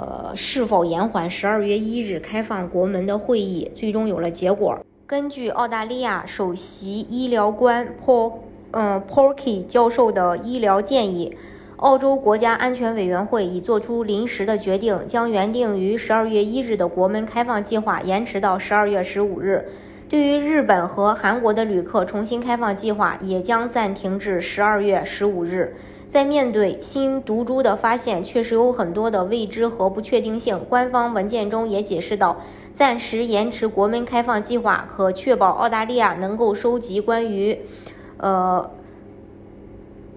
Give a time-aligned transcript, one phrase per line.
[0.00, 4.78] 呃，是否延缓十二月一日开放国门的会议，最终有了结果。
[5.06, 8.32] 根据澳大利亚首席医疗官 Paul
[8.70, 11.36] 嗯 Porky 教授的医疗建议，
[11.76, 19.68] 澳洲国家安全委员会已做出临时的决定，将原定于十二月一日的国门开放计划延迟到十二月十五日。
[20.10, 25.76] 对于日本和韩国的旅客，重新开放计划也将暂停至十二月十五日。
[26.08, 30.60] 在面对新毒株的发现，确实有很多的未知和不确定性。
[30.68, 32.38] 官方文件中也解释到，
[32.72, 37.60] 暂时延迟国门开放计划，可确保澳大利亚能够收集关于，
[38.16, 38.68] 呃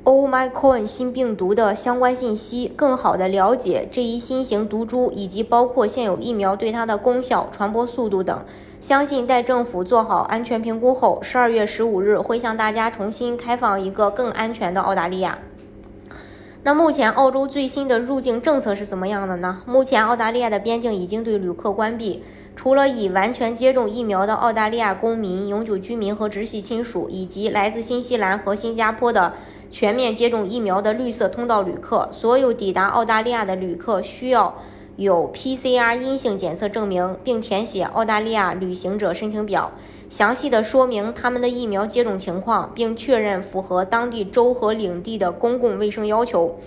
[0.06, 8.44] ，Omicron 新病毒的相关信息，更好地了解这一新型毒株以及包括现有疫苗对它的功效、传播速度等。
[8.84, 15.40] 相信待政府做好安全评估后，十二月十五日会向大家重新开放一个更安全的澳大利亚。
[16.64, 19.62] 那目前澳洲最新的入境政策是怎么样的呢？
[19.66, 22.22] 目前澳大利亚的边境已经对旅客关闭，
[22.58, 29.32] 除了已完全接种疫苗的澳大利亚公民、永久居民和直系亲属，以及来自新西兰和新加坡的
[29.70, 34.54] 全面接种疫苗的绿色通道旅客，所有抵达澳大利亚的旅客需要
[34.96, 39.72] 有 PCR 阴性检测证明，并填写澳大利亚旅行者申请表。
[40.10, 46.60] 详细的说明他们的疫苗接种情况，并确认符合当地州和领地的公共卫生要求。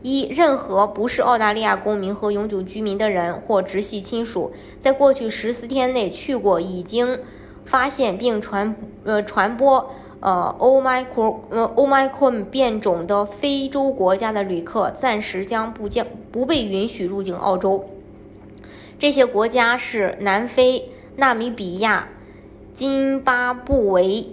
[0.00, 7.18] 一、任何不是澳大利亚公民和永久居民的人或直系亲属，在过去十四天内去过已经
[7.66, 9.90] 发现并传呃传播
[10.24, 17.84] 呃 Omicron 呃 Omicron 变种的非洲国家的旅客，暂时将不将不被允许入境澳洲。
[18.98, 22.08] 这些国家是南非、纳米比亚。
[22.72, 24.30] 津巴布韦、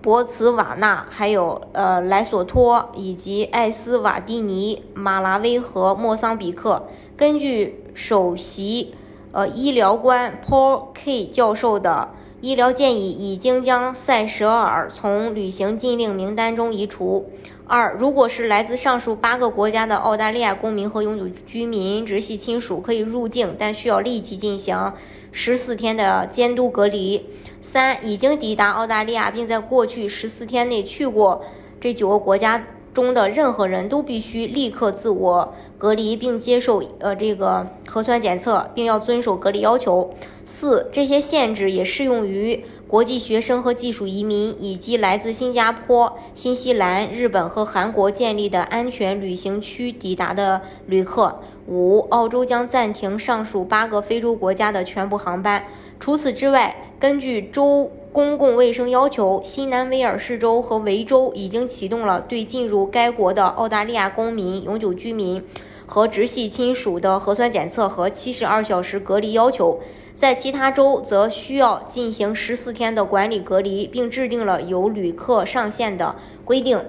[0.00, 6.86] 博茨瓦纳，还有呃莱索托以及艾斯瓦蒂尼、马拉维和莫桑比克，
[7.16, 8.94] 根据首席
[9.32, 12.10] 呃医疗官 Paul K 教授的
[12.46, 17.28] 医疗建议，已经将塞舌尔从旅行禁令名单中移除。
[17.66, 24.92] 二，如果是来自上述八个国家的澳大利亚公民和永久居民直系亲属，可以入境，但需要立即进行。
[25.32, 27.20] 十四天的监督隔离。
[27.60, 31.44] 三、已经抵达澳大利亚并在过去十四天内去过
[31.80, 32.64] 这九个国家
[32.96, 40.14] 中的任何人都必须立刻自我隔离并接受呃这个核酸检测，并要遵守隔离要求。
[40.46, 51.40] 四、这些限制也适用于国际学生和技术移民，以及来自新加坡、新西兰、日本和韩国建立的安全旅行区抵达的旅客。
[51.66, 55.64] 五、澳洲将暂停上述八个非洲国家的全部航班。
[55.98, 65.44] 除此之外，根据州公共卫生要求，新南威尔士州和维州已经启动了对进入该国的澳大利亚公民、永久居民
[65.84, 69.78] 和直系亲属的核酸检测和七十二小时隔离要求。
[70.14, 76.82] 在其他州，则需要进行十四天的管理隔离，并制定了有旅客上限的规定。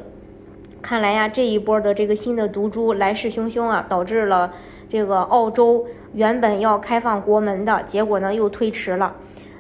[0.82, 4.54] 看来呀，这一波的这个新的毒株来势汹汹啊，导致了
[4.88, 9.18] 这个澳洲原本要开放国门的结果呢又推迟了，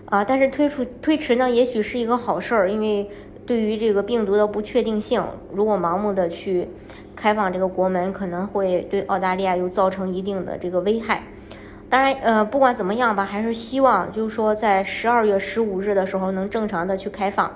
[0.07, 3.09] 啊，但是推出推迟呢也许是一个好事儿，因为
[3.45, 5.21] 对于这个病毒的不确定性，
[5.53, 6.69] 如果盲目的去
[7.13, 11.23] 开放这个国门，可能会对澳大利亚又造成一定的这个危害。
[11.89, 17.51] 当然，呃，不管怎么样吧，还是希望就是说在十二月十五日的时候能正常的去开放。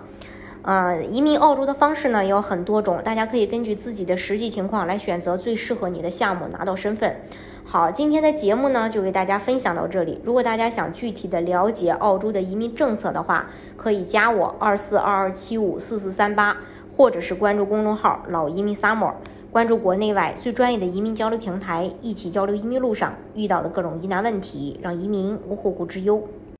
[0.64, 7.16] 呃，移民澳洲的方式呢有很多种，大家可以根据自己的实际情况来选择最适合你的项目，拿到身份。
[7.64, 10.22] 好，今天的节目呢就给大家分享到这里。
[10.24, 16.56] 如果大家想具体的了解澳洲的移民政策的话，可以加我二四二二七五四四三八，
[16.96, 19.14] 或者是关注公众号“老移民 summer”，
[19.52, 26.22] 关注国内外最专业的移民交流平台，一起交流移民路上遇到的各种疑难问题，让移民无后顾之忧。